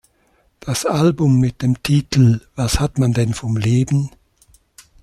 [0.59, 4.09] Das Album mit dem Titel "Was hat man denn vom Leben?